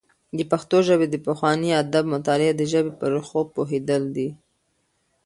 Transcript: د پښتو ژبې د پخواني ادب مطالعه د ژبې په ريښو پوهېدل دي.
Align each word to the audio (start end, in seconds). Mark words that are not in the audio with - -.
د 0.37 0.39
پښتو 0.51 0.77
ژبې 0.87 1.07
د 1.09 1.15
پخواني 1.27 1.69
ادب 1.83 2.05
مطالعه 2.15 2.53
د 2.55 2.61
ژبې 2.71 2.91
په 2.99 3.05
ريښو 3.13 3.41
پوهېدل 3.55 4.03
دي. 4.15 4.29